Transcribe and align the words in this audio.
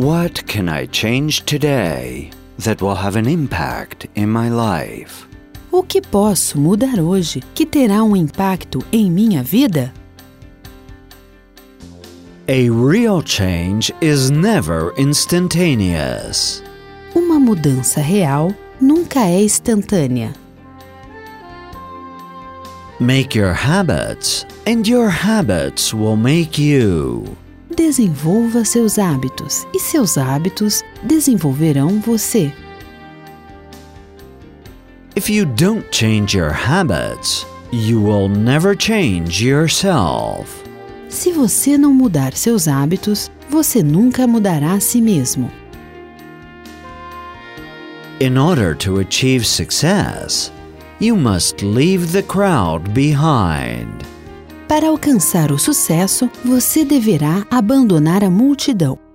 What 0.00 0.46
can 0.46 0.70
I 0.70 0.86
change 0.86 1.42
today 1.44 2.30
that 2.60 2.80
will 2.80 2.94
have 2.94 3.16
an 3.16 3.26
impact 3.26 4.06
in 4.14 4.30
my 4.30 4.48
life? 4.48 5.28
O 5.70 5.82
que 5.82 6.00
posso 6.00 6.58
mudar 6.58 6.98
hoje 6.98 7.42
que 7.54 7.66
terá 7.66 8.02
um 8.02 8.16
impacto 8.16 8.82
em 8.90 9.10
minha 9.10 9.42
vida? 9.42 9.92
A 12.48 12.70
real 12.70 13.20
change 13.20 13.92
is 14.00 14.30
never 14.30 14.94
instantaneous. 14.96 16.62
Uma 17.14 17.38
mudança 17.38 18.00
real 18.00 18.54
nunca 18.80 19.20
é 19.20 19.42
instantânea. 19.42 20.32
Make 22.98 23.38
your 23.38 23.52
habits, 23.52 24.46
and 24.66 24.88
your 24.88 25.10
habits 25.10 25.92
will 25.92 26.16
make 26.16 26.58
you. 26.58 27.36
Desenvolva 27.80 28.62
seus 28.62 28.98
hábitos 28.98 29.66
e 29.72 29.80
seus 29.80 30.18
hábitos 30.18 30.82
desenvolverão 31.02 31.98
você. 31.98 32.52
If 35.16 35.30
you 35.30 35.46
don't 35.46 35.86
change 35.90 36.36
your 36.36 36.52
habits, 36.52 37.46
you 37.72 37.98
will 37.98 38.28
never 38.28 38.76
change 38.78 39.42
yourself. 39.42 40.62
Se 41.08 41.32
você 41.32 41.78
não 41.78 41.94
mudar 41.94 42.34
seus 42.34 42.68
hábitos, 42.68 43.30
você 43.48 43.82
nunca 43.82 44.26
mudará 44.26 44.74
a 44.74 44.80
si 44.80 45.00
mesmo. 45.00 45.50
In 48.20 48.36
order 48.36 48.76
to 48.76 48.98
achieve 48.98 49.46
success, 49.46 50.52
you 51.00 51.16
must 51.16 51.64
leave 51.64 52.12
the 52.12 52.22
crowd 52.22 52.92
behind. 52.92 53.99
Para 54.70 54.86
alcançar 54.86 55.50
o 55.50 55.58
sucesso, 55.58 56.30
você 56.44 56.84
deverá 56.84 57.44
abandonar 57.50 58.22
a 58.22 58.30
multidão. 58.30 59.09